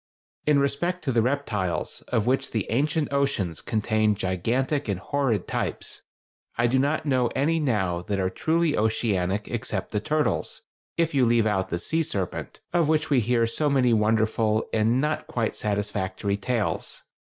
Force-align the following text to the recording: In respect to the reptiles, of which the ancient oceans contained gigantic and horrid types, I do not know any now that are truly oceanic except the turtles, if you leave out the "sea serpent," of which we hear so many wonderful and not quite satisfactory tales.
In 0.47 0.57
respect 0.57 1.03
to 1.03 1.11
the 1.11 1.21
reptiles, 1.21 2.01
of 2.07 2.25
which 2.25 2.49
the 2.49 2.65
ancient 2.71 3.13
oceans 3.13 3.61
contained 3.61 4.17
gigantic 4.17 4.87
and 4.87 4.99
horrid 4.99 5.47
types, 5.47 6.01
I 6.57 6.65
do 6.65 6.79
not 6.79 7.05
know 7.05 7.27
any 7.35 7.59
now 7.59 8.01
that 8.01 8.17
are 8.17 8.31
truly 8.31 8.75
oceanic 8.75 9.47
except 9.47 9.91
the 9.91 9.99
turtles, 9.99 10.63
if 10.97 11.13
you 11.13 11.23
leave 11.27 11.45
out 11.45 11.69
the 11.69 11.77
"sea 11.77 12.01
serpent," 12.01 12.61
of 12.73 12.87
which 12.87 13.11
we 13.11 13.19
hear 13.19 13.45
so 13.45 13.69
many 13.69 13.93
wonderful 13.93 14.67
and 14.73 14.99
not 14.99 15.27
quite 15.27 15.55
satisfactory 15.55 16.35
tales. 16.35 17.03